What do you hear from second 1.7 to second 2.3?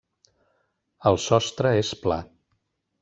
és pla.